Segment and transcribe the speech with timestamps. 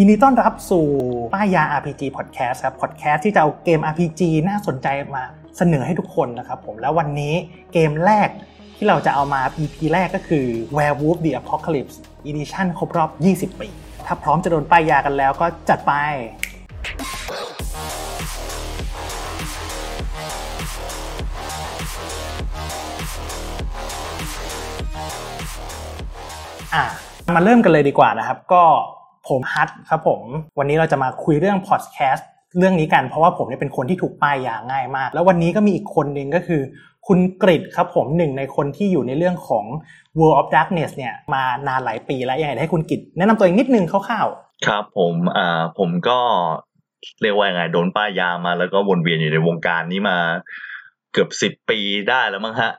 [0.00, 0.86] ยินดีต้อนรับสู่
[1.34, 5.24] ป้ายยา RPG Podcast ครับ Podcast ที่จะเอาเกม RPG น่าสนใจมา
[5.56, 7.34] เสนอให้ทุกคนนะครับผม แล้ววันนี้
[7.72, 8.28] เกมแรก
[8.76, 10.46] ที่เราจะเอามา EP แรกก็คือ
[10.76, 11.96] Werewolf the Apocalypse
[12.28, 13.10] Edition ครบรอบ
[13.54, 13.68] 20 ปี
[14.06, 15.92] ถ้าพร้อมจะโดนป้ายยากันแล้วก็จัดไป
[26.74, 26.84] อะ
[27.36, 28.64] มาเริ่มกันเลยดีกว่านะครับ ก็
[29.28, 30.22] ผมฮัทครับผม
[30.58, 36.62] วันนี้เราจะมาคุยเรื่องพอดแคสต์เรื่องนี้กันเพราะว่าผมเนี่ยเป็นคนที่ถูกป้ายยาง่ายมาก แล้ววันนี้ก็มีอีกคนหนึ่งก็คือ
[37.06, 39.64] คุณกริดครับผมหนึ่งในคนที่อยู่ในเรื่องของ
[40.18, 44.26] World of Darkness เนี่ยมานานหลายปีแล้วยังไงให้คุณกริดแนะนำตัวเองนิดนึงคร่าว
[44.66, 46.18] ครับผมอ่าผมก็
[47.22, 50.16] เรียกว่ายังไงโดนป้ายยามาแล้วก็วนเวียนอยู่ในวงการนี้มา
[51.12, 51.78] เกือบสิบปี
[52.10, 52.72] ได้แล้วมั้งฮะ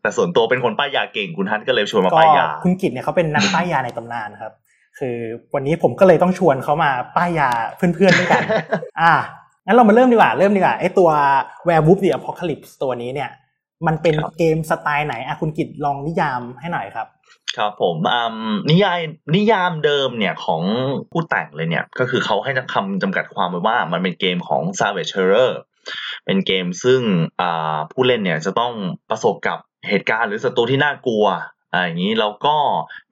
[0.00, 4.52] แต่ส่วนตัวเป็นคนป้ายยาเก่งคุณฮัทก็เลยชวนๆมาก็ป้ายยา คุณกริดเนี่ยเขาเป็นนักป้ายยาในตำนานครับ
[4.98, 5.16] คือ
[5.54, 8.42] วันนี้ผมก็เลยต้องชวนเขามาป้ายยาเพื่อนๆด้วยกัน
[9.00, 9.14] อะ
[9.64, 11.10] งั้นเรามาเริ่มดีกว่า เริ่มดีกว่าไอตัว
[11.68, 13.30] Werewolf the Apocalypse ตัวนี้เนี่ย
[13.86, 17.06] มันเป็นครับเกมสไตล์ไหนอะคุณกิตลองนิยามให้หน่อยครับ
[17.56, 18.36] ครับผมอ่า
[18.70, 19.00] นิยาย
[19.36, 20.62] นิยามเดิมเนี่ยของ
[21.10, 25.52] ผู้แต่งเลยเนี่ย ก็คือเขาให้คำจำกัดความไว้ว่ามันเป็นเกมของ Savage Terror
[26.24, 27.00] เป็นเกมซึ่ง
[27.40, 28.72] อ่าผู้เล่นเนี่ยจะต้อง
[29.10, 31.26] ประสบกับเหตุการณ์หรือศัตรูที่น่ากลัว
[31.74, 32.54] อ่าอย่างนี้แล้วก็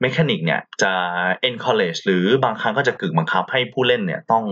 [0.01, 0.93] mechanic เนี่ยจะ
[1.49, 4.43] encourage หรือบางครั้งก็จะกึ่งบังคับให้ผู้เล่นเนี่ยต้อง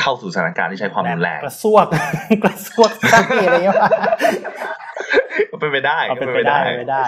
[0.00, 1.86] เข้าสู่สถานการณ์ที่ใช้ความรุนแรงกระซวก
[2.44, 3.90] กระซวกซักอะไรเงี้ยวะ
[5.52, 7.04] ก็เป็นไปได้เอาเป็นไปได้เป็นไปได้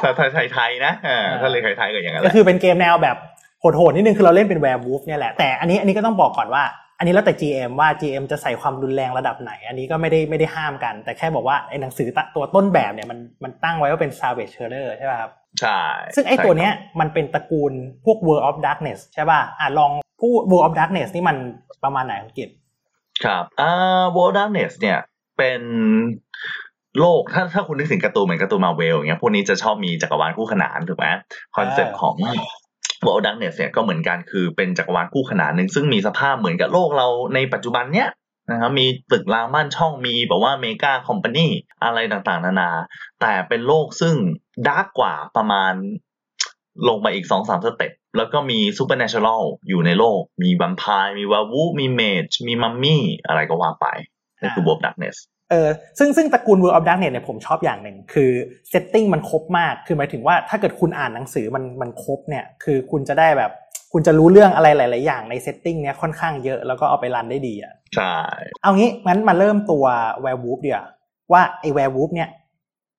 [0.00, 3.16] ถ้าถ้าไทยไทยๆนะอ่าอ่าถ้าเลยไทยไทยๆก็อย่างนั้นแหละก็คือเป็นเกมแนวแบบ
[3.60, 6.62] โหดๆนิดนึงคือเราเล่นเป็น werewolf เนี่ยแหละแต่อันนี้อันนี้ก็ต้องบอกก่อนว่า
[6.98, 15.80] อันนี้แล้วแต่ GM ว่า GM จะใส่ความรุนแรงระดับไหน อันนี้ก็ไม่ได้ไม่ได้ห้ามกัน แต่แค่บอกว่าไอ้หนังสือตัวต้นแบบเนี่ยมันมันตั้งไว้ว่าเป็น Savage Terror ใช่ป่ะครับ ใช่
[16.14, 17.72] ซึ่งไอ้ใช่ตัวเนี้ยครับมันเป็นตระกูล
[18.04, 21.36] พวก World of Darkness ใช่ป่ะอะลองพูด World of Darkness นี่มัน
[21.84, 22.48] ประมาณไหนคุณกิต
[23.24, 24.98] ครับอ่า World Darkness เนี่ย
[25.38, 25.62] เป็น
[27.00, 31.06] โลกถ้าถ้าคุณนึกถึงการ์ตูนเหมือนการ์ตูนมาเวลอย่างเงี้ยพวกนี้จะชอบมีจักรวาลคู่ขนานถูกไหม
[31.56, 32.16] concept ของ
[33.06, 38.08] World Darkness เนี่ยก็เหมือนกันคือเป็นจักรวาลคู่ขนานหนึ่งซึ่งมีสภาพเหมือนกับโลกเราในปัจจุบันเนี้ย
[38.50, 41.46] นะครับมีตึกรางบ้านช่องมีแบบว่า mega company
[41.84, 42.70] อะไรต่างๆ นานา
[43.20, 44.14] แต่เป็นโลกซึ่ง
[44.66, 45.72] dark กว่าประมาณ
[46.88, 53.86] ลงมาอีกสองสาม step แล้วก็มี supernatural อยู่ในโลก มีบัมพายมีวาวูมี mage มีมัมมี่อะไรก็ว่าไป
[54.40, 55.16] นั่นคือ World of Darkness
[55.50, 55.68] เออ
[55.98, 58.30] ซึ่งซึ่งตระกูล World of Darkness เนี่ยผมชอบอย่างหนึ่งคือ
[58.70, 63.52] setting มันครบมาก คือหมายถึงว่าถ้าเกิดคุณอ่านหนังสือมันมันครบเนี่ย คือคุณจะได้แบบ
[63.92, 68.14] คุณจะรู้เรื่องอะไรหลาย ๆ อย่างใน setting เนี้ยค่อนข้างเยอะแล้วก็เอาไป run ได้ดีอะใช่
[68.62, 69.84] เอางี้งั้นมาเริ่มตัว
[70.24, 70.84] Werewolf เดี๋ยว
[71.32, 72.28] ว่าไอ้ Werewolf เนี่ย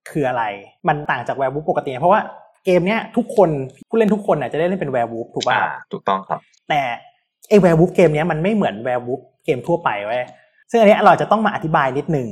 [0.10, 0.44] คืออะไร
[0.88, 2.22] มันต่างจาก Werewolf ปกติ เพราะว่า
[2.66, 3.50] เกมเนี้ยทุกคน
[3.90, 6.82] ผู้เล่นทุกคนน่ะจะได้เล่นเป็น Werewolf ถูกป่ะอ่าถูกต้องครับ แต่
[7.50, 10.24] ไอ้ Werewolf เกมเนี้ยมันไม่เหมือน Werewolf เกมทั่วไปเว้ย
[10.72, 12.28] ซึ่งอันเนี้ยเราจะต้องมาอธิบายนิดนึง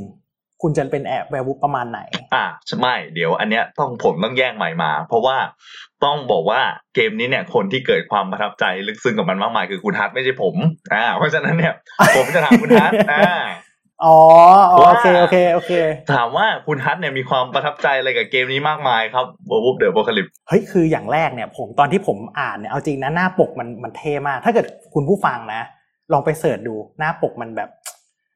[0.62, 2.00] คุณจะเป็นแอบ Werewolf ประมาณไหน
[2.34, 2.46] อ่า
[2.80, 5.38] ไม่เดี๋ยวอันเนี้ยต้องผมต้องแยกใหม่มา เพราะว่า
[6.06, 6.62] ต้องบอกว่า
[6.96, 10.56] เกมนี้เนี่ยคนที่เกิดความประทับใจลึกซึ้งกับมันมากมายคือคุณฮัทไม่ใช่ผม
[10.94, 11.74] อ่าเพราะฉะนั้นเนี่ย
[12.18, 13.34] ผมจะถามคุณฮัทอ่า
[14.06, 14.18] อ๋อ
[14.72, 15.72] อ๋อว่าโอเคโอเคโอเค
[16.14, 25.64] ถามว่าคุณฮัทเนี่ยมีความประทับใจอะไรกับเกมนี้มากมายครับ Werewolf the Apocalypse เฮ้ยคืออย่างแรกเนี่ยผมตอนที่ผมอ่านเนี่ยเอาจริงนะหน้าปกมันมันเท่มาก ถ้าเกิดคุณผู้ฟังนะ
[26.14, 27.70] ลองไป search ดูหน้าปกมันแบบ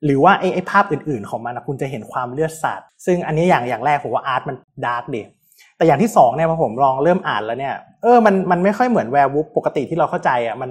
[0.05, 5.21] หรือว่าไอ้ไอ้ภาพอื่นๆ ของมันนะคุณจะเห็นความเลือดสาดซึ่งอันนี้อย่างอย่างแรกผมว่า art มัน dark ดิ
[5.77, 10.69] แต่อย่างที่สองเนี่ยพอผมลองเริ่มอ่านแล้วเนี่ยเออมันมันไม่ค่อยเหมือน werewolf ปกติที่เราเข้าใจอะมัน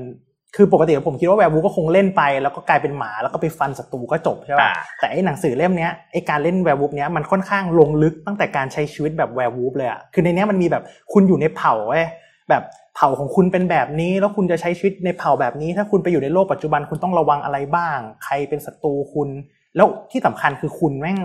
[0.57, 10.83] คือปกติผมคิดว่า werewolf ก็คงเล่นไป แล้วก็กลายเป็นหมาแล้วก็ไปฟันศัตรูก็จบใช่ป่ะอ่าแต่ไอ้หนังสือเล่มเนี้ยไอ้การเล่น werewolf เนี้ยมันค่อนข้างลงลึกตั้งแต่การใช้ชีวิตแบบ werewolf เลยอะคือในเนี้ยมันมีแบบ
[11.13, 12.05] คุณอยู่ในเผ่าเว้ย
[12.51, 12.63] แบบ
[12.95, 19.29] เผ่าของคุณเป็นแบบนี้ แล้วคุณจะใช้ชีวิตในเผ่าแบบนี้ ถ้าคุณไปอยู่ในโลกปัจจุบันคุณต้องระวังอะไรบ้าง ใครเป็นศัตรูคุณ
[19.77, 21.19] แล้วที่สำคัญคือคุณแม่ง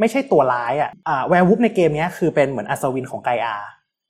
[0.00, 3.56] ไม่ใช่ตัวร้ายอะอ่า werewolf ในเกมเนี้ยคือเป็นเหมือนอัศวินของ Gaia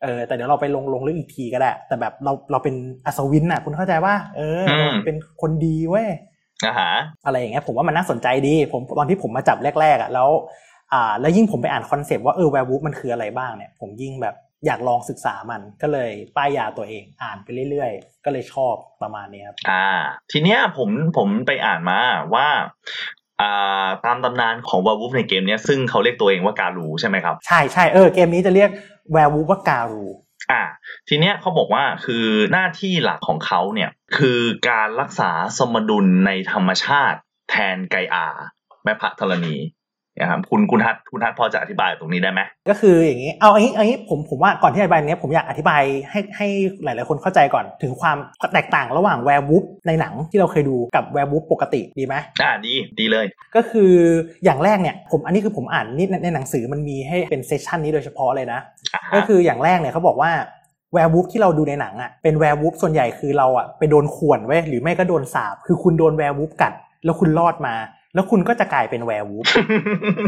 [0.02, 2.74] เออแต่เดี๋ยวเราไปลงลงเรื่องอีกทีก็ได้ แต่แบบเราเราเป็น
[3.06, 6.08] อัศวินน่ะ คุณเข้าใจว่าเออเราเป็นคนดีเว้ย
[6.64, 6.90] อ่าฮะ
[7.26, 10.28] อะไรอย่างเงี้ยผมว่ามันน่าสนใจดี ผมตอนที่ผมมาจับแรกๆอะแล้ว
[10.92, 14.34] อ่า แล้วยิ่งผมไปอ่าน concept ว่าเออ werewolf มันคืออะไรบ้างเนี่ย ผมยิ่งแบบ
[14.66, 19.88] อยากลองศึกษามันก็เลยป้ายยาตัวเองอ่านไปเรื่อยๆ ก็เลยชอบประมาณนี้ครับอ่า
[20.32, 21.98] ทีเนี้ยผมผมไปอ่านมา
[22.34, 22.48] ว่า
[23.40, 28.70] อ่าตามตำนานของ Werewolf ในเกมเนี้ยซึ่งเขาเรียกตัวเองว่าการูใช่ไหมครับ ใช่ใช่เออเกมนี้จะเรียก
[29.12, 30.04] แวร์วูฟว่าการู
[30.52, 30.62] อ่า
[31.08, 34.40] ทีเนี้ยเขาบอกว่าคือหน้าที่หลักของเขาเนี่ยคือ
[34.70, 37.18] การรักษาสมดุลในธรรมชาติ
[37.50, 38.26] แทนไกอา
[38.84, 39.56] แม่พระธรณี
[40.20, 46.46] นะครับคุณคุณทัศคุณทัศพอจะอธิบายตรงนี้ได้ไหมก็คืออย่างนี้เอาอันนี้อันนี้ผมผมว่าก่อนที่อธิบายเนี้ยผมอยากอธิบายให้ให้
[46.84, 48.16] หลาย ๆ คนเข้าใจก่อนถึงความ
[48.54, 53.26] แตกต่างระหว่าง werewolf ในหนังที่เราเคยดูกับ werewolf ปกติดีไหมอ่าดีดีเลย
[53.56, 53.92] ก็คือ
[54.44, 58.60] อย่างแรกเนี่ยผมอันนี้คือผมอ่านนี่ในในหนังสือมันมีให้เป็น session นี้โดยเฉพาะเลยนะ
[58.94, 60.30] อ่าก็ฮะคืออย่างแรกเนี่ยเขาบอกว่า
[60.94, 66.72] werewolf ที่เราดูในหนังอะเป็น werewolf ส่วนใหญ่คือเราอะไปโดนข่วนเว้ยหรือไม่ก็โดนสาบคือคุณโดน werewolf กัด
[67.04, 67.74] แล้วคุณรอดมา
[68.14, 69.46] แล้วคุณก็จะกลายเป็น werewolf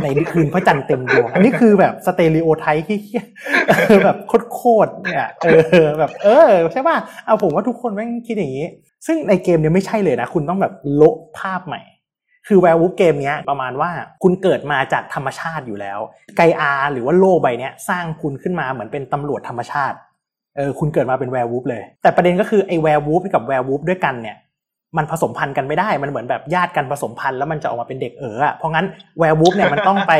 [0.02, 4.16] ในคืนพระจันทร์เต็มดวง อันนี้คือแบบ stereotype ที่แบบ
[4.54, 5.48] โคตรเนี่ยเอ
[5.84, 8.66] อแบบ เออใช่ป่ะเอาผมว่าทุกคนแม่งคิดอย่างนี้
[9.06, 11.82] ซึ่งในเกมเนี่ยไม่ใช่เลยนะ คุณต้องแบบโละภาพใหม่
[12.48, 13.90] คือ werewolf เกมเนี้ยประมาณว่า
[14.22, 15.98] คุณเกิดมาจากธรรมชาติอยู่แล้ว
[16.36, 19.96] Gaia หรือว่าโลกใบเนี้ยสร้างคุณขึ้นมาเหมือนเป็นตำรวจธรรมชาติ
[20.56, 24.36] เออคุณเกิดมาเป็น werewolf เลย แต่ประเด็นก็คือไอ้ werewolf กับ werewolf ด้วยกันเนี่ย
[24.96, 28.86] มันผสมพันธุ์กันไม่ได้ มันเหมือนแบบญาติกันผสมพันธุ์แล้วมันจะออกมาเป็นเด็กเอ๋ออะเพราะงั้น
[29.18, 30.12] werewolf เนี่ยมันต้องไป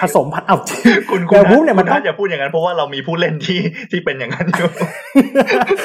[0.00, 0.80] ผสมพันธุ์เอาจริง
[1.10, 4.68] คุณ werewolf เนี่ยมันคุณต้ทัองศอย่าพูดอย่างนั้นเพราะว่าเรามีผู้เล่นที่ที่เป็นอย่างนั้นอยู่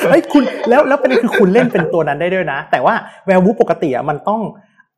[0.10, 2.94] เฮ้ยคุณแล้วแล้วประเด็นคือคุณเล่นเป็นตัวนั้นได้ด้วยนะ แต่ว่า
[3.26, 4.42] werewolf ปกติอะมันต้อง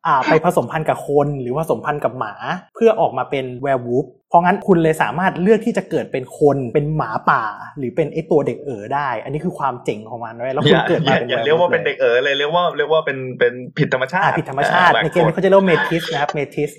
[0.08, 2.34] อ่าไปผสมพันธุ์กับคนหรือผสมพันธุ์กับหมา
[2.76, 7.44] เพื่อออกมาเป็น werewolf เพ ราะงั้นคุณเลยสามารถเลือกที่จะเกิดเป็นคนเป็นหมาป่า
[7.78, 16.72] หรือเป็นไอตัวเด็กเอ๋อได้ อันนี้คือความเจ๋งของมันเว้ยแล้วคุณเกิดมาเป็น werewolf อย่าอย่าอย่าเรียกว่าเป็นเลเด็ยกเอ๋อเลยเรียกว่าเรียกว่าเป็นเป็นผิดธรรมชาติอ่าผิดธรรมชาติอ่ในเกมนี้เขาจะเรียกว่า metis นะครับ metis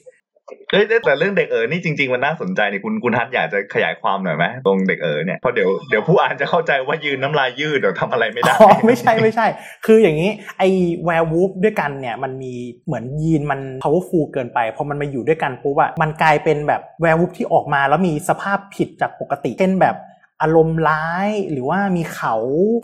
[0.71, 9.47] เฮ้ยแต่เรื่องเด็กเอ๋อนี่จริง ๆ มันน่าสนใจนี่คุณคุณทัศน์อยากจะขยายความหน่อยไหมตรงเด็กเอ๋อเนี่ยเพราะเดี๋ยวเดี๋ยวผู้อ่านจะเข้าใจว่ายืนน้ำลายยืดเดี๋ยวทำอะไรไม่ได้อ๋อไม่ใช่ไม่ใช่
[9.87, 10.69] คืออย่างนี้ไอ้
[11.05, 12.53] werewolf ด้วยกันเนี่ยมันมี
[12.87, 19.97] เหมือนยีนมัน powerful เกินไปพอมันมาอยู่ด้วยกันปุ๊บอะมันกลายเป็นแบบ werewolf ที่ออกมาแล้วมีสภาพผิดจากปกติเช่นแบบ
[20.43, 22.35] อารมณ์ร้ายหรือว่ามีเขา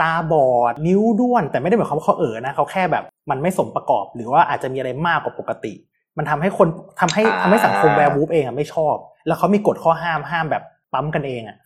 [0.02, 5.74] ตาบอด นิ้วด้วน แต่ไม่ได้หมายความว่าเขาเอ๋อนะเขาแค่แบบมันไม่สมประกอบ หรือว่าอาจจะมีอะไรมากกว่าปกติ
[6.20, 6.68] มันทำให้คน
[7.00, 8.96] ทำให้อ่าทำให้สังคม werewolf เองอะไม่ชอบ
[9.26, 10.62] แล้วเขามีกฎข้อห้ามห้ามแบบ
[10.92, 11.56] ปั๊มกันเองอะ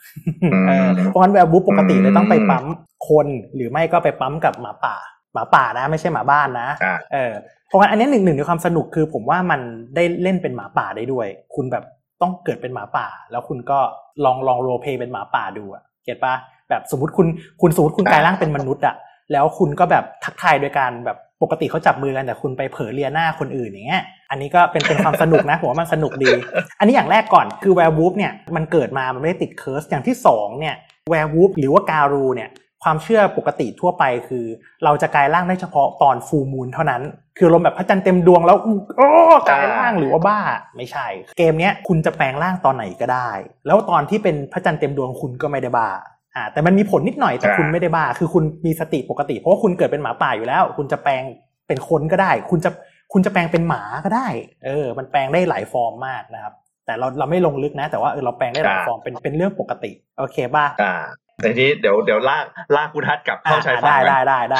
[0.68, 2.64] เออเพราะงั้น werewolf ปกติเลยต้องไปปั๊ม
[3.08, 4.96] คนหรือไม่ก็ไปปั๊มกับหมาป่า
[5.34, 7.32] หมาป่านะไม่ใช่หมาบ้านนะอ่าเออ
[7.68, 9.60] เพราะงั้นอันนี้หนึ่งหนึ่งในความสนุกคือผมว่ามัน
[9.94, 11.84] ได้เล่นเป็นหมาป่าได้ด้วย คุณแบบ
[12.22, 13.78] ต้องเกิดเป็นหมาป่า แล้วคุณก็
[14.24, 16.34] ลองลอง roleplay เป็นหมาป่าดูอะ get ปะ
[16.68, 17.26] แบบสมมติคุณ
[17.60, 18.94] คุณสมมติคุณกลายร่างเป็นมนุษย์อะ
[19.32, 26.32] แล้วคุณก็แบบทักทายโดยการแบบปกติเขาจับมือกันแต่คุณไปเผลอเลียหน้าคนอื่นอย่างเงี้ย อันนี้ก็เป็นเป็นความสนุกนะผมว่ามันสนุกดี
[26.78, 30.74] อันนี้อย่างแรกก่อนคือ werewolf เนี่ยมันเกิดมามันไม่ได้ติด curse อย่างที่สองเนี่ย
[31.10, 32.50] werewolf หรือว่า Garou เนี่ย
[32.82, 34.44] ความเชื่อปกติทั่วไปคือ
[34.84, 37.02] เราจะกลายร่างได้เฉพาะตอน full moon เท่านั้น
[37.38, 38.56] คือลมแบบพระจันทร์เต็มดวงแล้ว
[38.96, 39.08] โอ้
[39.48, 40.38] กลายร่างหรือว่าบ้า
[40.76, 41.06] ไม่ใช่
[41.38, 43.30] เกมเนี้ยคุณจะแปลงร่างตอนไหนก็ได้
[43.66, 45.90] แล้วตอนที่เป็นพระจันทร์เต็มดวงคุณก็ไม่ได้บ้า
[46.36, 51.22] อ่าแต่มันมีผลนิดหน่อยแต่คุณไม่ได้บ้า คือคุณมีสติปกติ เพราะว่าคุณเกิดเป็นหมาป่าอยู่แล้ว คุณจะแปลง
[51.68, 52.70] เป็นคนก็ได้ คุณจะ
[53.12, 54.26] คุณจะแปลงเป็นหมาก็ได้
[54.66, 56.52] เออ มันแปลงได้หลายฟอร์มมากนะครับ
[56.86, 60.94] แต่เราเราไม่ลงลึกนะ แต่ว่าเออเราแปลงได้หลายอ่าฟอร์มเป็นเป็นเรื่องปกติ โอเคป่ะอ่า
[61.42, 62.44] แต่ทีนี้เดี๋ยวเดี๋ยวลาก
[62.76, 64.58] ลากคุณทัศน์กลับเข้าชายฝั่งได้นะได้ได้ได้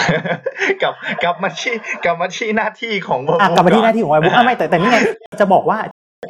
[0.82, 1.74] กลับกลับมาที่
[2.04, 4.98] กลับมาที่หน้าที่ของอะกลับมาที่หน้าที่ของ Werewolf ก่อะไม่แต่แต่นี่ไง
[5.40, 5.78] จะบอกว่า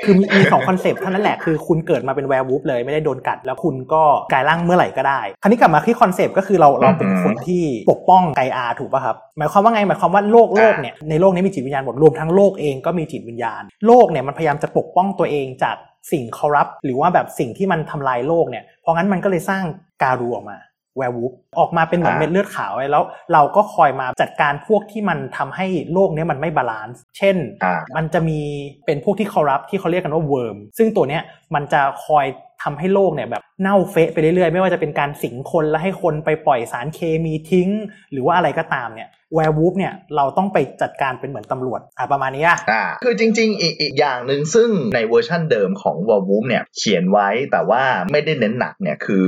[0.04, 4.02] คือมีมีสองคอนเซปต์เท่านั้นแหละคือคุณเกิดมาเป็น Werewolf เลยไม่ได้โดนกัด แล้วคุณก็
[4.32, 15.76] กลายร่างเมื่อไหร่ก็ได้ คราวนี้กลับมาที่คอนเซปต์ก็คือเราเราเป็นคนที่ปกป้อง Gaia ถูกป่ะครับหมายความว่าไงหมายความว่าโลกโลกเนี่ยในโลกนี้มีจิตวิญญาณหมดรวมทั้งโลกเองก็มีจิตวิญญาณ โลกเนี่ยมันพยายามจะปกป้องตัวเองจาก
[16.12, 19.62] สิ่ง corrupt หรือว่าแบบสิ่งที่มันทำลายโลกเนี่ยเพราะงั้นมันก็เลยสร้าง
[20.02, 20.56] Garou ออกมา
[20.96, 23.02] Werewolf ออกมาเป็นเหมือนอ่าเม็ดเลือดขาวไว้แล้ว
[23.32, 28.40] เราก็คอยมาจัดการพวกที่มันทำให้โลกเนี้ยมันไม่ balance เช่นอ่ามันจะมี
[28.86, 31.22] เป็นพวกที่ corrupt ที่เขาเรียกกันว่า Wyrm ซึ่งตัวเนี้ย
[31.54, 32.26] มันจะคอย
[32.62, 37.68] ทำให้โลกเนี่ยแบบเน่าเฟะไปเรื่อยๆ ไม่ว่าจะเป็นการสิงคนแล้วให้คนไปปล่อยสารเคมีทิ้ง
[38.12, 49.26] หรือว่าอะไรก็ตามเนี่ย Werewolf เนี่ยเราต้องไปจัดการเป็นเหมือนตำรวจอะประมาณนี้อะอ่าคือจริงๆอีกอีกอย่างหนึ่งซึ่งในเวอร์ชั่นเดิมของ w a r w o o f เนี่ยเขียนไว้แต่ว่าไม่ได้เน้นหนักเนี่ยคือ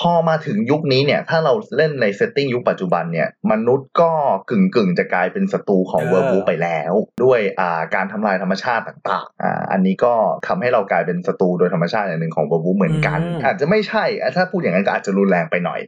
[0.00, 4.10] พอมาถึงยุคนี้เนี่ย ถ้าเราเล่นในเซตติ้งยุคปัจจุบันเนี่ย มนุษย์ก็
[4.50, 6.92] กึ่งกึ่งๆจะกลายเป็นศัตรูของเออ w a r w o o f ไปแล้ว
[7.24, 10.14] ด้วยอ่าการทำลายธรรมชาติต่างๆอ่าอันนี้ก็
[10.46, 15.80] ทำให้เรากลายเป็นศัตรูโดยธรรมชาติอย่างหนึ่งของ w a r w o o f เหมือนกัน อาจจะไม่ใช่อะถ้าพูดอย่างนั้นก็อาจจะรุนแรงไปหน่อย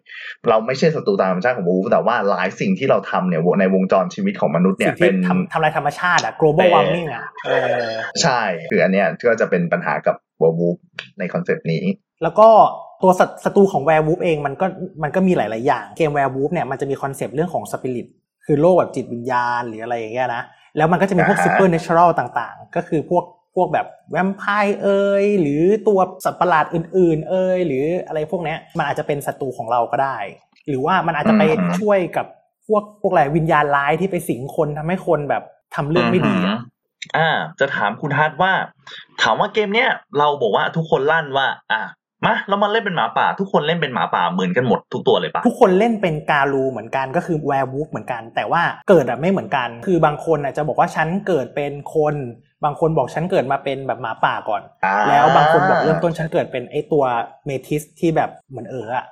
[0.48, 7.50] เราไม่ใช่ศัตรูตามธรรมชาติของ w a r w o o f แต่ว่าหลายสิ่งที่เราทำเนี่ยในวงจรชีวิตของมนุษย์เนี่สิ่ยงที่เป็นทำทำลายธรรมชาติอะ global warming อะเอ
[7.82, 7.86] อ
[8.22, 10.76] ใช่คืออันเนี้ยก็จะเป็นปัญหากับ Werewolf
[11.18, 11.84] ในคอนเซปต์นี้
[12.22, 12.48] แล้วก็
[13.04, 14.66] ตัวศัตศัตรูของ Werewolf เองมันก็
[15.02, 18.06] มันก็มีหลาย ๆ อย่างเกม Werewolf เนี่ยมันจะมีคอนเซปต์เรื่องของสปิริต
[18.44, 20.42] คือโลกแบบจิตวิญญาณหรืออะไรอย่างเงี้ยนะ
[20.76, 30.16] แล้วมันก็จะมีพวกอ่าฮะซูเปอร์เนเชอรัลต่างๆ ก็คือพวกพวกแบบแวมไพร์เอ่ยหรือตัวสัตว์ประหลาดอื่น ๆ เอ่ยหรืออะไรพวกเนี้ยมันอาจจะเป็นศัตรูของเราก็ได้
[30.68, 31.42] หรือว่ามันอาจจะไป
[31.80, 32.26] ช่วยกับ
[32.66, 35.42] พวกพวกอะไรวิญญาณร้ายที่ไปสิงคนทำให้คนแบบ
[35.74, 36.58] ทำเรื่องไม่ดีอะ
[37.16, 37.28] อ่า
[37.60, 38.52] จะถามคุณฮัทว่า
[39.22, 41.80] ถามว่าเกมเนี้ยเราบอกว่าทุกคนลั่นว่า อะ
[42.26, 52.14] มาเรามาเล่นเป็นหมาป่า ทุกคนเล่นเป็นหมาป่าเหมือนกันหมดทุกตัวเลยปะทุกคนเล่นเป็นการูเหมือนกันก็คือแวร์วูฟเหมือนกัน แต่ว่าเกิดอะไม่เหมือนกัน คือบางคนอะจะบอกว่าฉันเกิดเป็นคน
[52.64, 57.04] บางคนบอกฉันเกิดมาเป็นแบบหมาป่าก่อนอ่าแล้วบางคนบอกเริ่มต้นฉันเกิดเป็นไอตัว
[57.46, 59.04] เมทิสที่แบบเหมือนเอออะ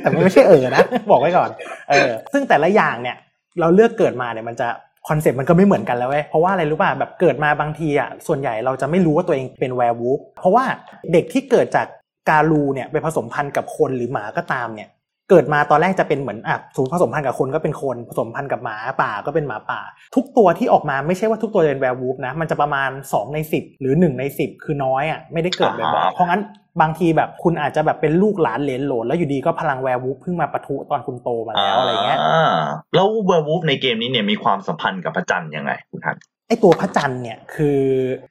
[0.00, 1.50] แต่ไม่ใช่เออนะบอกไว้ก่อน
[1.90, 3.16] เออซึ่งแต่ละอย่างเนี่ย
[3.60, 4.68] เราเลือกเกิดมาเนี่ยมันจะ
[5.08, 10.64] คอนเซ็ปต์มันก็ไม่เหมือนกันแล้วเว้ย เพราะว่าอะไรรู้ป่ะ แบบเกิดมาบางทีอะ ส่วนใหญ่เราจะไม่รู้ว่าตัวเองเป็น Werewolf เพราะว่า
[11.12, 11.86] เด็กที่เกิดจาก
[12.30, 14.90] Garou เนี่ยไปผสมพันธุ์กับคนหรือหมาก็ตามเนี่ย
[15.30, 19.80] เกิดมาตอนแรกจะเป็นเหมือนอะสมมติผสมพันธุ์กับคนก็เป็นคน ผสมพันธุ์กับหมาป่าก็เป็นหมาป่า
[20.14, 26.42] ทุกตัวที่ออกมาไม่ใช่ว่าทุกตัวจะเป็น Werewolf นะมันจะประมาณ 2 ใน 10 หรือ 1 ใน 10 คือน้อยอะไม่ได้เกิดบ่อยๆเพราะงั้น
[26.80, 32.56] บางทีแบบคุณอาจจะแบบเป็นลูกหลานเหลนโหลนแล้วอยู่ดีก็พลัง Werewolf เพิ่งมาปะทุตอนคุณโตมาแล้วอะไรเงี้ยา
[32.94, 36.16] แล้ว Werewolf ในเกมนี้เนี่ยมีความสัมพันธ์กับพระจันทร์ยังไงคุณฮัท
[36.48, 37.80] ไอตัวพระจันทร์เนี่ยคือ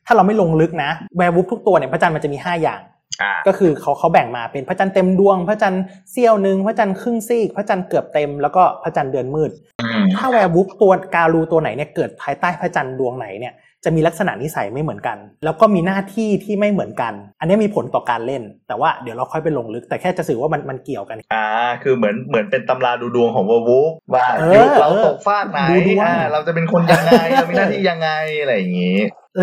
[0.05, 2.98] ถ้าเราไม่ลงลึกนะ Werewolf ทุกตัวเนี่ยพระจันทร์มันจะมี 5 อย่างอ่า
[3.47, 21.45] ก็คือเขาเขาแบ่งมาเป็นพระจันทร์เต็มดวง พระจันทร์เสี้ยวหนึ่งพระจันทร์ครึ่งซีก พระจันทร์เกือบเต็มแล้วก็พระจันทร์เดือนมืดอืมถ้า Werewolf ตัว Garou ตัวไหนเนี่ยเกิดภายใต้พระจันทร์ดวงไหนเนี่ยจะมีลักษณะนิสัยไม่เหมือนกัน แล้วก็มีหน้าที่ที่ไม่เหมือนกัน อันนี้มีผลต่อการเล่น แต่ว่าเดี๋ยวเราค่อยไปลงลึก แต่แค่จะสื่อว่ามันมันเกี่ยวกัน อ่า
[21.83, 28.09] คือเหมือนเหมือนเป็นตำราดูดวงของเวอร์วูฟว่าเออยุคเราตกฟากไหนดูดวงอ่าเราจะเป็นคนยังไงเรามีหน้าที่ยังไง
[28.39, 28.97] อะไรอย่างงี้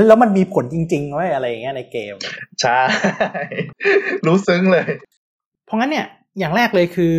[0.06, 2.14] แล้วมันมีผลจริงๆไว้ยอะไรอย่างเงี้ยในเกม
[2.60, 2.80] ใช่
[4.26, 4.84] รู้ซึ้งเลย
[5.66, 6.06] เพราะงั้นเนี่ย
[6.38, 7.14] อย่างแรกเลยคือ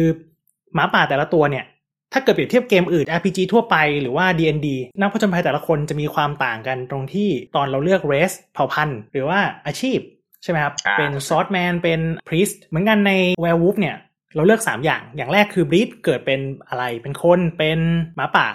[0.74, 1.66] หมาป่าแต่ละตัวเนี่ย
[2.14, 4.68] ถ้าเกิดเปรียบเทียบเกมอื่น RPG ทั่วไปหรือว่า D&D
[5.00, 10.00] นักผจญภัยแต่ละคนจะมีความต่างกันตรงที่ตอนเราเลือก race เผ่าพันธุ์ หรือว่าอาชีพ
[10.44, 13.12] ใช่ไหมครับอ่าเป็นซอ t แมนเป็นพรีสเหมือนกันใน
[13.44, 13.96] Werewolf เนี่ย
[14.36, 17.80] เราเลือก 3 อย่าง อย่างแรกคือ breed เกิดเป็นอะไร เป็นคน เป็น
[18.16, 18.48] หมาป่า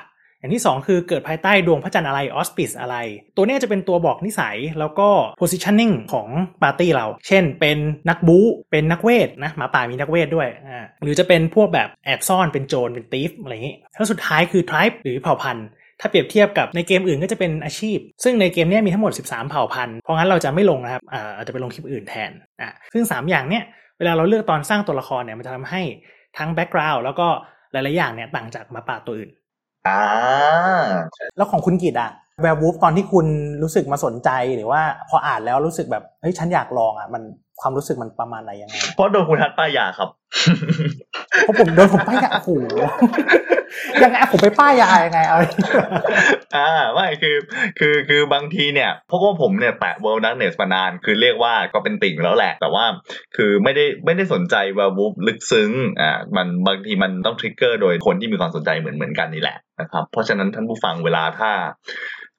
[0.42, 2.96] อย่างที่ 2 คือเกิดภายใต้ดวงพระจันทร์อะไร auspice อะไร
[3.36, 5.08] ตัวนี้จะเป็นตัวบอกนิสัยแล้วก็
[5.40, 6.28] positioning ของ
[6.62, 15.66] ปาร์ตี้เรา เช่น เป็นนักบู๊เป็นนักเวทนะหมาป่ามีนักเวทด้วยอ่าหรือจะเป็นพวกแบบแอบซ่อนเป็นโจรเป็น thief อะไรอย่างงี้แล้วสุดท้ายคือ tribe หรือเผ่าพันธุ์
[16.00, 21.02] ถ้าเปรียบเทียบกับในเกมอื่นก็จะเป็นอาชีพ ซึ่งในเกมนี้มีทั้งหมด 13 เผ่าพันธุ์ เพราะงั้นเราจะไม่ลงนะครับ
[21.36, 22.30] อาจจะไปลงคลิปอื่นแทน
[22.60, 23.64] อะซึ่ง 3 อย่างเนี้ย
[23.98, 25.82] เวลาเราเลือกตอนสร้างตัวละครเนี่ยมันจะทำให้
[26.38, 27.28] ทั้ง background แล้วก็
[27.72, 29.30] หลาย ๆ อย่างเนี่ยต่างจากหมาป่าตัวอื่น
[29.86, 29.92] อ่า
[31.36, 32.10] แล้วของคุณกิตอะ
[32.42, 33.26] Werewolf ตอนที่คุณ
[33.62, 37.22] รู้สึกมาสนใจหรือว่าพออ่านแล้วรู้สึกแบบเฮ้ยฉันอยากลองอะมัน
[37.60, 40.08] ความรู้สึกมันประมาณไหนยังไงเพราะโดนคุณทัศน์ป้ายยาครับ
[41.40, 42.50] เพราะผมโดนผมป้ายยาโอ้โห
[44.02, 45.38] ยังไงผมไปป้ายยายังไงเอา
[46.56, 47.36] อ่าไม่คือ
[47.78, 52.84] คือคือบางทีเนี่ยเพราะว่าผมเนี่ยแตะ World Darkness มานาน คือเรียกว่าก็เป็นติ่งแล้วแหละ แต่ว่า
[53.36, 61.50] คือไม่ได้ไม่ได้สนใจ Werewolf ลึกซึ้งอ่ามันบางทีมันต้อง trigger โดยคนที่มีความสนใจเหมือนเหมือนกันนี่แหละนะครับเพราะฉะนั้นท่านผู้ฟังเวลาถ้า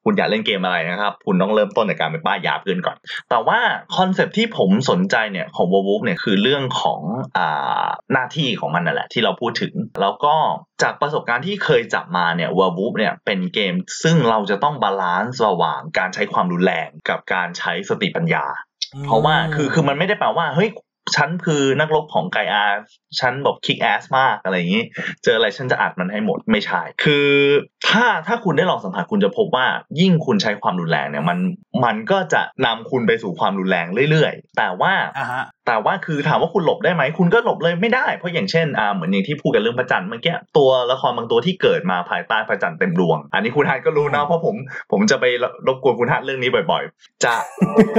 [0.06, 2.98] คุณอยากเล่นเกมอะไรนะครับ คุณต้องเริ่มต้นในการไปป้ายยาเพื่อนก่อน
[3.30, 3.60] แต่ว่า
[3.98, 7.02] คอนเซปต์ที่ผมสนใจเนี่ยของ w o r w o l f เนี่ยคือเรื่องของ
[7.38, 10.36] อ่าหน้าที่ของมันนั่นแหละที่เราพูดถึง แล้วก็
[10.82, 18.46] จากประสบการณ์ที่เคยจับมาเนี่ย w o r w o l f เนี่ยเป็นเกมซึ่งเราจะต้อง balance ระหว่างการใช้ความรุนแรงกับการใช้สติปัญญา
[19.06, 20.70] เพราะว่าคือคือมันไม่ได้แปลว่าเฮ้ย
[21.16, 22.66] ฉันคือนักรบของ Gaia
[23.20, 24.84] ฉันแบบ kick ass มากอะไรอย่างนี้
[25.24, 27.28] เจออะไรฉันจะอัดมันให้หมดไม่ใช่ คือ
[27.88, 29.66] ถ้าถ้าคุณได้ลองสัมผัสคุณจะพบว่า
[30.00, 31.38] ยิ่งคุณใช้ความรุนแรงเนี่ยมัน
[31.86, 34.94] มันก็จะนำคุณไปสู่ความรุนแรงเรื่อยๆ แต่ว่า
[35.68, 44.56] แต่ว่าคือถามว่าคุณหลบได้ไหมคุณก็หลบเลยไม่ได้เพราะอย่างเช่นอ่าเหมือนอย่างที่พูดกันเรื่องพระจันทร์เมื่อกี้ตัวละครบางตัวที่เกิดมาภายใต้พระจันทร์เต็มดวง อันนี้คุณฮัทก็รู้นะเพราะผม
[44.92, 45.26] ผมจะไป
[45.68, 47.36] รบกวนคุณฮัทเรื่องนี้บ่อยๆ จะ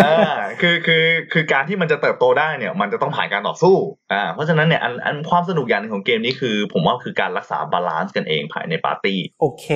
[0.05, 3.77] อ่าคือคือคือการที่มันจะเติบโตได้เนี่ย มันจะต้องผ่านการต่อสู้
[4.13, 9.67] อ่าเพราะฉะนั้นเนี่ยอันอันความสนุกอย่างหนึ่งของเกมนี้คือ ผมว่าคือการรักษา balance กันเองภายในปาร์ตี้โอเค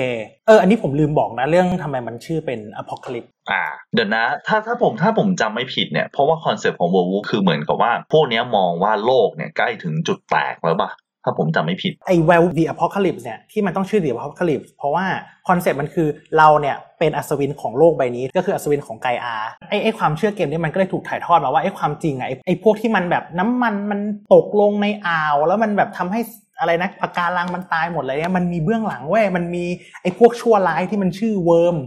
[0.49, 3.63] เอออันนี้ผมลืมบอกนะเรื่องทำไมมันชื่อเป็น Apocalypse อ่า
[3.95, 10.91] เดี๋ยวนะถ้าถ้าผมถ้าผมจำไม่ผิดเนี่ย เพราะว่าคอนเซปต์ของ w o r w o l f คือเหมือนกับว่า พวกเนี้ยมองว่าโลกเนี่ยใกล้ถึงจุดแตกแล้วป่ะ
[11.25, 15.07] ถ้าผมจำไม่ผิดไอ้ Werewolf the Apocalypse เนี่ยที่มันต้องชื่อ the Apocalypse เพราะว่า
[15.49, 19.37] คอนเซ็ปต์มันคือเราเนี่ยเป็นอัศวินของโลกใบนี้ ก็คืออัศวินของ Gaia
[19.69, 24.01] ไอ้ไอ้ความเชื่อเกมนี้มันก็เลยถูกถ่ายทอดมาว่าไอ้ความจริงอะไอ้ไอ้พวกที่มันแบบน้ำมันมัน
[24.35, 26.21] ตกลงในอ่าว แล้วมันแบบทำให้
[26.59, 29.65] อะไรนะปะการังมันตายหมดเลยเนี่ยมันมีเบื้องหลังเว้ยมันมี
[30.03, 31.79] ไอ้พวกชั่วร้ายที่มันชื่อ Wyrm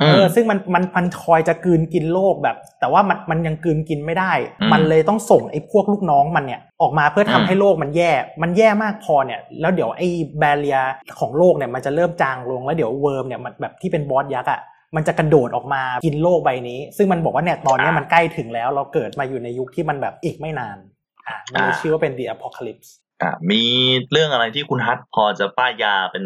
[0.00, 8.10] อืมเออซึ่งมันมันมันคอยจะกลืนกินโลกแบบ แต่ว่ามันมันยังกลืนกินไม่ได้อืมมันเลยต้องส่งไอ้พวกลูกน้องมันเนี่ยออกมาเพื่อทำอืมให้โลกมันแย่
[8.42, 10.08] มันแย่มากพอเนี่ยแล้วเดี๋ยวไอ้
[10.38, 10.78] barrier
[11.18, 14.60] ของโลกเนี่ยมันจะเริ่มจางลงแล้วเดี๋ยว Wyrm เนี่ยมันแบบที่เป็นบอสยักษ์อะ
[14.96, 20.76] มันจะกระโดดออกมากินโลกใบนี้ ซึ่งมันบอกว่าเนี่ยตอนเนี้ยมันใกล้ถึงแล้วเราเกิดมาอยู่ในยุคที่มันแบบอีกไม่นาน
[21.28, 22.90] อะมันเลยชื่อว่าเป็น the apocalypse
[23.22, 23.62] อ่ามี
[24.12, 26.24] เรื่องอะไรที่คุณฮัทพอจะป้ายยาเป็น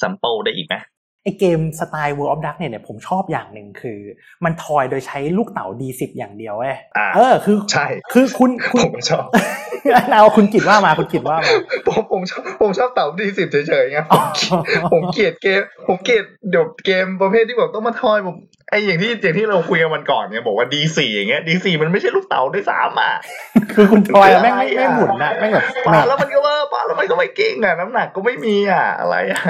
[0.00, 0.76] ซัมเปิลได้อีกไหม
[1.24, 3.98] ไอเกมสไตล์ World of Dark เนี่ยผมชอบอย่างหนึ่งคือ
[4.44, 9.26] มันทอยโดยใช้ลูกเต๋า D10 อย่างเดียวเว้ยอ่าเออคือใช่คือคุณคุผณมก็ชอบ
[10.10, 11.52] เอาคุณกิดว่ามาคุณกิดว่ามา
[11.86, 14.60] ผมผมชอบผมชอบเต่าดีสิบเฉยๆไงผม
[14.92, 18.36] ผมเกลียดเกม ผมเกลียดเดี๋ยวเกมประเภทที่แบบต้องมาทอยผม
[18.72, 23.14] ไออย่างที่อย่างที่เราคุยกันวันก่อนเนี่ยบอกว่าดีสี่อย่างเงี้ยดีสี่มันไม่ใช่ลูกเต๋าด้วยซ้ำอะ
[23.74, 29.42] คือคุณทอยอะแม่งไม่ไม่หมุนนะแม่งแบบปาแม่งแล้วมันก็ว่าปาแล้วมันก็ไม่เก่งอะน้ำหนักก็ไม่มีอะอะไรอะ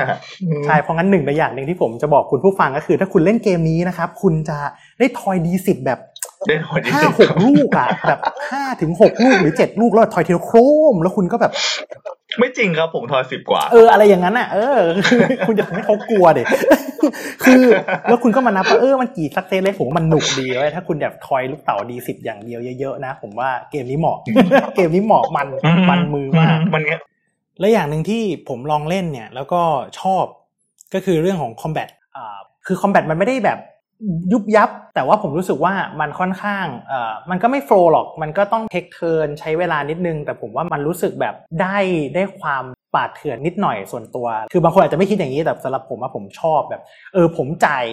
[0.43, 4.59] อืมใช่เพราะงั้นหนึ่งในอย่างหนึ่งที่ผมจะบอกคุณผู้ฟังก็คือ ถ้าคุณเล่นเกมนี้นะครับ คุณจะ
[4.99, 5.99] ได้ทอยดีสิบแบบ
[6.49, 10.59] ได้ทอยดีห้าสิบหกลูกอะแบบห้าถึงหกลูกหรือเจ็ดลูกแล้วทอยเทลโคร
[10.93, 11.53] ม แล้วคุณก็แบบ
[12.39, 14.79] ไม่จริงครับผมทอยสิบกว่า เอออะไรอย่างนั้นอะเออ
[15.47, 16.43] คุณจะทำให้เขากลัวเด็
[17.45, 17.65] คือ
[18.09, 24.17] แล้วคุณก็มานับว่าเออมันกี่สักเซสเลยผมว่ามันหนุกดีเว้ยถ้าคุณแบบทอยลูกเต๋าดีสิบอย่างเดียวเยอะๆนะ ผมว่าเกมนี้เหมาะ
[24.77, 25.47] เกมนี้เหมาะมัน
[25.91, 27.03] มันมือมากมันเงี้ย
[27.61, 29.63] และอย่างหนึ่งที่ผมลองเล่นเนี่ย แล้วก็
[30.01, 30.25] ชอบ
[30.95, 33.59] ก็คือเรื่องของคอมแบทอ่าคือคอมแบทมันไม่ได้แบบ
[34.33, 41.79] ยุบยับ แต่ว่าผมรู้สึกว่ามันค่อนข้างเอ่อมันก็ไม่โฟล์หรอก มันก็ต้องเทคเทิร์นใช้เวลานิดนึง แต่ผมว่ามันรู้สึกแบบได้
[42.15, 46.83] ได้ความ ปาดเถื่อนนิดหน่อยส่วนตัว คือบางคนอาจจะไม่คิดอย่างนี้แต่สำหรับผมว่าผมชอบแบบ
[47.15, 47.85] เออผมจ่าย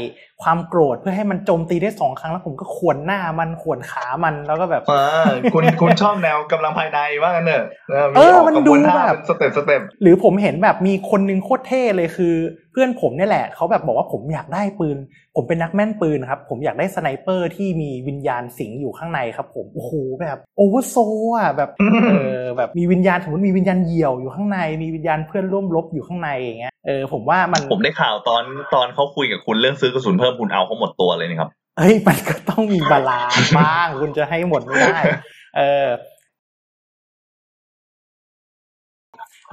[0.43, 4.93] ความโกรธเพื่อให้มันโจมตีได้สองครั้งแล้วผมก็ขวนหน้ามันขวนขามันแล้วก็แบบเอ
[5.27, 12.35] อคุณคุณชอบแนวกำลังภายในว่างั้นเนอะเอออกมันกระบวนท่าแบบเป็น step stepหรือผมเห็นแบบมีคนนึงโคตรเท่เลยคือ
[12.71, 14.97] เพื่อนผมเนี่ยแหละเขาแบบบอกว่าผมอยากได้ปืน
[15.35, 19.91] ผมเป็นนักแม่นปืนครับ ผมอยากได้ sniper ที่มีวิญญาณสิงอยู่ข้างในครับ ผมโอ้โห
[20.21, 20.95] แบบ over soul
[21.37, 21.69] อะแบบ
[22.11, 28.43] เออแบบมีวิญญาณสมมติมีวิญญาณเหยี่ยวอยู่ข้างในมีวิญญาณเพื่อนร่วมรบอยู่ข้างในอย่างเงี้ยเออผมว่ามันผมได้ข่าวตอน
[28.73, 34.99] ตอนเขาคุยกับคุณเรื่องซื้อกระสุนเพิ่มคุณเอาเขาหมดตัวเลยนะครับเฮ้ยมันก็ต้องมี balance บ้างคุณจะให้หมดไม่ได้
[35.57, 35.87] เออ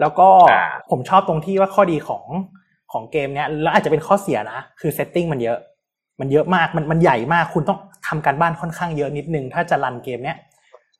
[0.00, 2.24] แล้วก็อ่าผมชอบตรงที่ว่าข้อดีของ
[2.92, 5.58] ของเกมเนี้ยแล้วอาจจะเป็นข้อเสียนะ คือ setting มันเยอะ
[6.20, 7.78] มันเยอะมากมันมันใหญ่มากคุณต้อง
[8.08, 10.38] ทำการบ้านค่อนข้างเยอะนิดนึง ถ้าจะ run เกมเนี้ย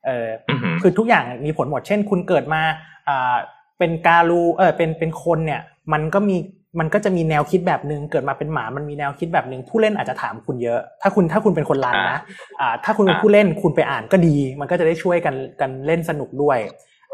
[0.07, 2.63] เอออือหือคือทุกอย่างมีผลหมด เช่น คุณเกิดมา
[3.09, 3.37] อ่า
[3.79, 5.61] เป็น Garou เออเป็นเป็นคนเนี่ย
[5.93, 6.37] มันก็มี
[6.79, 12.19] มันก็จะมีแนวคิดแบบหนึ่งเกิดมาเป็นหมา มันมีแนวคิดแบบหนึ่งผู้เล่นอาจจะถามคุณเยอะ ถ้าคุณถ้าคุณเป็นคนรันนะ
[12.61, 16.59] อ่าถ้าคุณเป็นผู้เล่นคุณไปอ่านก็ดี มันก็จะได้ช่วยกันกันเล่นสนุกด้วย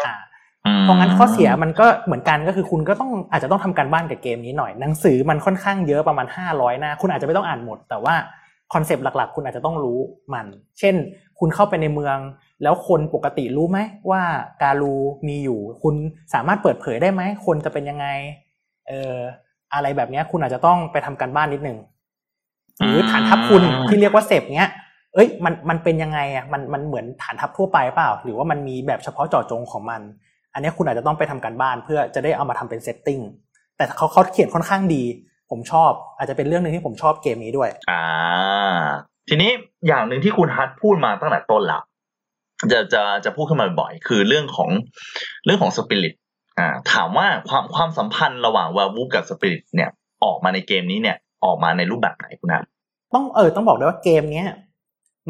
[0.04, 0.14] อ่า
[0.82, 8.14] เพราะงั้นข้อเสียมันก็เหมือนกันก็คือคุณก็ต้องอาจจะต้องทำการบ้านกับเกมนี้หน่อยหนังสือมันค่อนข้างเยอะประมาณห้าร้อยหน้าคุณอาจจะไม่ต้องอ่านหมด แต่ว่า
[8.72, 9.98] คอนเซปต์หลัก ๆ คุณอาจจะต้องรู้
[10.34, 10.46] มัน
[10.78, 10.94] เช่น
[11.38, 12.18] คุณเข้าไปในเมือง
[12.62, 13.78] แล้วคนปกติรู้ไหม
[14.10, 14.22] ว่า
[14.62, 14.94] การู
[15.28, 15.94] มีอยู่ คุณ
[16.34, 18.06] สามารถเปิดเผยได้ไหมคนจะเป็นยังไง
[18.88, 19.16] เออ
[19.74, 21.78] อะไรแบบเนี้ยคุณอาจจะต้องไปทำการบ้านนิดนึง
[22.86, 24.70] หรือฐานทัพคุณที่เรียกว่าเสพเนี้ย
[25.14, 30.00] เอ้ย มันมันเป็นยังไงอะมันมันเหมือนฐานทัพทั่วไปเปล่า หรือว่ามันมีแบบเฉพาะเจาะจงของมัน
[30.54, 33.20] อันเนี้ยคุณอาจจะต้องไปทำการบ้านเพื่อจะได้เอามาทำเป็นเซตติ้ง
[33.76, 35.02] แต่เขาเขาเขียนค่อนข้างดี
[35.50, 38.02] ผมชอบ อาจจะเป็นเรื่องหนึ่งที่ผมชอบเกมนี้ด้วย อ่า
[39.28, 39.50] ทีนี้
[39.86, 41.80] อย่างหนึ่งที่คุณฮัทพูดมาตั้งแต่ต้นละ
[42.72, 44.70] จะจะจะพูดขึ้นมาบ่อยๆคือเรื่องของ
[45.44, 46.14] เรื่องของสปิริต
[46.58, 49.90] อ่าถามว่าความความสัมพันธ์ระหว่างวาวูฟกับสปิริตเนี่ย
[50.24, 52.64] ออกมาในเกมนี้เนี่ยออกมาในรูปแบบไหนคุณฮัท
[53.14, 54.48] ต้องเออต้องบอกด้วยว่าเกมเนี้ย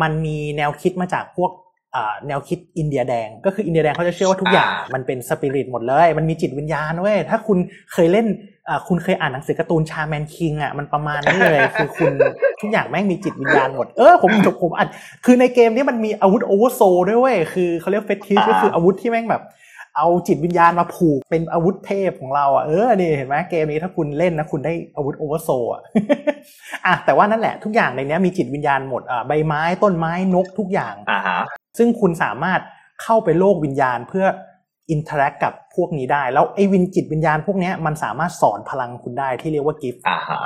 [0.02, 1.50] มันมีแนวคิดมาจากพวก
[1.96, 7.58] อ่าแนวคิดอินเดียแดง ก็คืออินเดียแดงเขาจะเชื่อว่าทุกอย่างอ่ามัมันเป็นสปิริตหมดเลย มันมีจิตวิญญาณเว้ยถ้าคุณ
[7.92, 8.26] เคยเล่น
[8.68, 12.12] อ่าคุณเคยอ่านหนังสือการ์ตูนชาแมนคิงอะมันประมาณนี้เลยคือคุณ
[12.60, 14.88] ทุกอย่างแม่งมีจิตวิญญาณหมดเออผมผมผมอ่าน
[15.24, 19.42] คือในเกมนี้มันมีอาวุธ over soul ด้วยเว้ยคือเขาเรียก fetish ก็คืออาวุธที่แม่งแบบ
[19.96, 25.82] เอาจิตวิญญาณมาผูกเป็นอาวุธเทพของเราอะเออนี่เห็นไหมเกมนี้ถ้าคุณเล่นนะคุณได้อาวุธ over soul อะ
[26.86, 31.40] อะแต่ว่านั่นแหละทุกอย่างในเนี้ยมีจิตวิญญาณหมดอ่าใบไม้ต้นไม้นกทุกอย่างอ่าฮะ
[31.78, 32.60] ซึ่งคุณสามารถ
[33.02, 34.26] เข้าไปโลกวิญญาณเพื่อ
[34.90, 40.40] interact กับพวกนี้ได้ แล้วไอ้วินจิตวิญญาณพวกเนี้ยมันสามารถสอนพลังคุณได้ที่เรียกว่า gift อ่าฮะ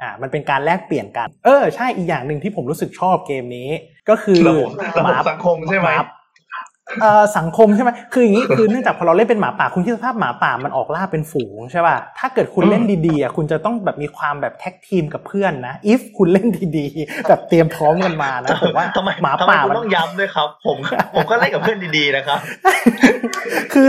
[0.00, 3.68] อ่ามันเป็นการแลกเปลี่ยนกัน เออใช่อีกอย่างหนึ่งที่ผมรู้สึกชอบเกมนี้
[4.08, 6.08] ก็คือระบบระบบสังคมใช่ไหมาเอ่อ
[7.38, 20.78] สังคมใช่ไหมคืออย่างนี้คือเนื่องจากพอเราเล่นเป็นหมาป่าคุณคิดสภาพหมาป่ามันออกล่าเป็นฝูงใช่ป่ะถ้าเกิดคุณเล่นดีๆอะคุณจะต้องแบบมีความแบบแท็กทีมกับเพื่อนนะ if คุณเล่นดีๆแบบเตรียมพร้อมกันมานะผมว่าทำไมหมาทำไมป่าคุณมันต้องย้ำด้วยครับ ผม
[21.14, 22.38] ผมก็เล่นกับเพื่อนดีๆนะครับ
[23.72, 23.88] คือ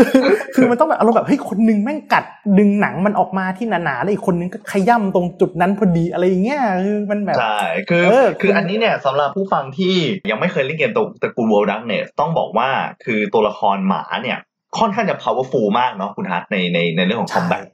[0.56, 2.24] คือมันต้องแบบอารมณ์แบบเฮ้ยคนหนึงแม่งกัด
[2.60, 9.94] ดึงหนังมันออกมาที่หนาๆแล้วอีกคนนึงก็ขย่ำตรงจุดนั้นพอดีอะไรอย่างเงี้ยคือมันแบบใช่คือเออคือคุณอันนี้เนี่ยสำหรับผู้ฟังที่
[10.32, 12.70] ยังไม่เคยเล่นเกมตัวตระกูล World Darkness ต้องบอกว่า
[13.06, 14.40] คือตัวละครหมาเนี่ย
[14.80, 17.66] ค่อนข้างจะ powerful มากเนาะคุณฮัทในในในเรื่องของ combat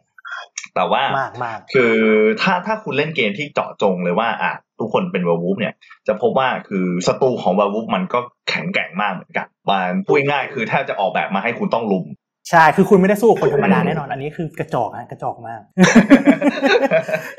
[0.75, 1.95] แต่ว่ามากมากคือ
[2.41, 5.73] ถ้าถ้าคุณเล่นเกมที่เจาะจงเลยว่าอะทุกคนเป็นว r วูฟเนี่ย
[6.07, 8.19] จะพบว่าคือศัตรูของว r วูฟมันก็
[8.49, 12.05] แข็งแกร่งมากเหมือนกันมันพูดง่ายๆคือแทบจะออกแบบมาให้คุณต้องลุม
[12.49, 15.61] ใช่ คือคุณไม่ได้สู้คนธรรมดาแน่นอน อันนี้คือกระจอกฮะกระจอกมาก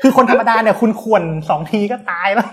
[0.01, 2.49] คือคนธรรมดาเนี่ยคุณควรสองทีก็ตายแล้ว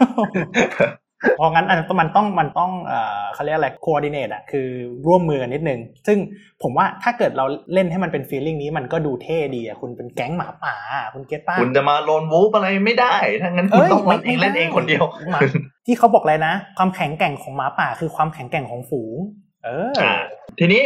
[1.37, 4.69] เพราะงั้นอันมันต้องมันต้องเอ่อเขาเรียกอะไร coordinate อะคือ
[5.07, 6.19] ร่วมมือกันนิดนึง ซึ่ง
[6.63, 15.41] ผมว่าถ้าเกิดเราเล่นให้มันเป็น feeling นี้มันก็ดูเท่ดีอะคุณเป็นแก๊งหมาป่าอะคุณเก็ตป้าคุณจะมาโลนวูฟอะไรไม่ได้ถ้างั้นคุณต้องวันเองเล่นเองคนเดียวหมา
[15.87, 19.17] ที่เขาบอกเลยนะ ความแข็งแกร่งของหมาป่า คือความแข็งแกร่งของฝูง
[19.65, 20.15] เอออ่า
[20.59, 20.83] ทีนี้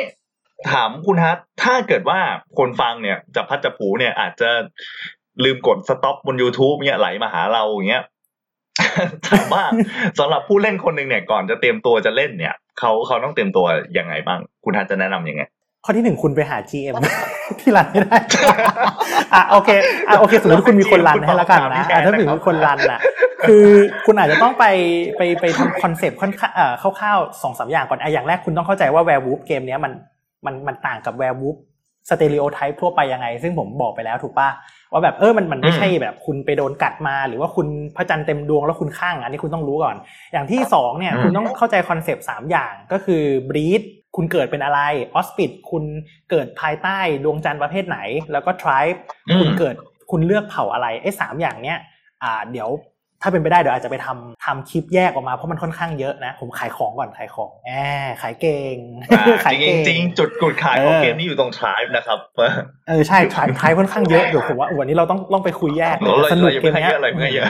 [0.71, 2.19] ถามคุณฮัทถ้าเกิดว่า
[2.59, 4.51] คนฟังเนี่ยจับพัดจับผูเนี่ยอาจจะ
[5.45, 8.03] ลืมกดสต็อปบน YouTube เนี่ยไหลมาหาเราอย่างเงี้ย
[9.27, 9.65] ถามว่า
[10.19, 13.67] สำหรับผู้เล่นคนหนึ่งเนี่ยก่อนจะเตรียมตัวจะเล่นเนี่ยเขาเขาต้องเตรียมตัว
[13.99, 15.43] ยังไงบ้าง คุณฮัทจะแนะนำยังไง
[15.85, 16.95] ข้อที่หนึ่งคุณไปหา GM
[17.61, 18.17] ที่รันไม่ได้
[19.35, 19.71] อะโอเค
[20.09, 23.01] อะโอเค สมมติคุณมีคนรันให้แล้วกันนะอะถ้าถึงมีคนรันอะ
[23.49, 23.67] คือ
[24.07, 24.65] คุณอาจจะต้องไป
[25.17, 29.93] ไปไปทำ concept ค่อนข้างเอ่อคร่าวๆสองสามอย่างก่อนอะอย่างแรกคุณต้องเข้าใจว่า werewolf เกมเนี้ยมัน
[30.47, 31.57] มันมันต่างกับแวร์วูฟ
[32.09, 34.49] สเต r ร o โอไทป์ทั่วไปยังไง ซึ่งผมบอกไปแล้วถูกป่ะ
[34.93, 39.97] ว่าแบบเออมันมันไม่ใช่แบบคุณไปโดนกัดมา หรือว่าคุณพระจันทร์เต็มดวงแล้วคุณคลั่งอันนี้คุณต้องรู้ก่อน
[40.33, 43.83] อย่างที่สองเนี่ยอืมคุณต้องเข้าใจ concept สามอย่างก็คือ breed
[44.17, 44.81] คุณเกิดเป็นอะไร
[45.15, 45.85] auspice คุณ
[46.31, 47.99] เกิดภายใต้ดวงจันทร์ประเภทไหน
[48.33, 48.97] แล้วก็ tribe
[49.29, 49.75] อืมคุณเกิด
[50.11, 51.79] คุณเลือกเผ่าอะไรไอ้สามอย่างเนี้ย
[52.23, 52.69] อ่าเดี๋ยว
[53.23, 57.71] ถ้าเป็นไปได้เดี๋ยวอาจจะไปทำทำคลิปแยกออกมาเพราะมันค่อนข้างเยอะนะ ผมขายของก่อนขายของแอ
[58.07, 58.77] บขายเก่ง
[59.11, 62.19] อ่าขายจเก่ริงงๆจริงๆจุดกุดขายของเออเกมนี้อยู่ตรงทริปนะครับ
[62.89, 67.49] เออใช่ทายทายค่อนข้างเยอะเดี๋ยวผมว่าวันนี้เราต้องต้องไปคุยแยกเราสนุกเราอย่าเกเพิ่มงให้เนี้ยเยอะเลยเพิ่งให้เยอะ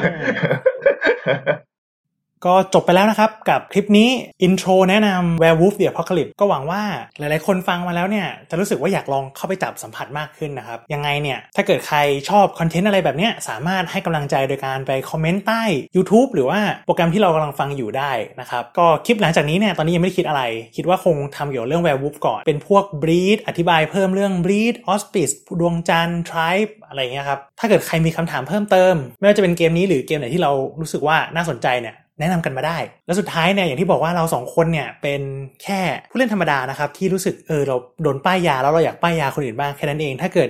[2.46, 4.10] ก็จบไปแล้วนะครับ กับคลิปนี้
[4.42, 6.82] อินโทรแนะนำ Werewolf the Apocalypse ก็หวังว่า
[7.18, 15.62] หลายๆ คนฟังมาแล้วเนี่ย จะรู้สึกว่าอยากลองเข้าไปจับสัมผัสมากขึ้นนะครับ ยังไงเนี่ย ถ้าเกิดใครชอบคอนเทนต์อะไรแบบเนี้ยสามารถให้กำลังใจโดยการไปคอมเมนต์ใต้
[15.96, 20.42] YouTube หรือว่าโปรแกรมที่เรากำลังฟังอยู่ได้นะครับ ก็คลิปหลังจากนี้เนี่ยตอนนี้ยังไม่ได้คิดอะไร
[20.76, 35.22] คิดว่าคงทำเกี่ยวกับเรื่อง Werewolf ก่อนเป็นพวก breed อธิบายเพิ่มเรื่อง breed auspice ดวงจันทร์ tribe อะไรอย่างเงี้ยครับถ้าเกิดใครมีคำถามเพิ่มเติม ไม่ว่าจะเป็นเกมนี้หรือเกมไหนที่เรารู้สึกว่าน่าสนใจเนี่ย แนะนำกันมาได้ แล้วสุดท้ายเนี่ยอย่างที่บอกว่าเราสองคนเนี่ยเป็น
[35.62, 35.80] แค่
[36.10, 40.48] ผู้เล่นธรรมดานะครับที่รู้สึกเออเราโดนป้ายยาแล้วเราอยากป้ายยาคนอื่นบ้างแค่นั้นเอง ถ้าเกิด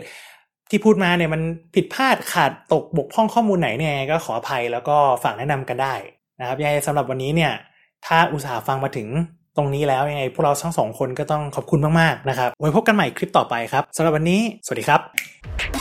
[0.71, 1.43] ที่พูดมาเนี่ยมัน
[1.75, 5.95] ผิดพลาดขาดตกบกพร่องข้อมูลไหนเนี่ยก็ขออภัยแล้วก็ฝากแนะนำกันได้
[6.41, 7.53] นะครับยังไงสำหรับวันนี้เนี่ย
[8.07, 9.09] ถ้าอุตส่าห์ฟังมาถึง
[9.57, 15.72] ตรงนี้แล้วยังไงพวกเราทั้งสองคนก็ต้องขอบคุณมากๆนะครับไว้พบกันใหม่คลิปต่อไปครับสำหรับวันนี้ สวัสดีครับ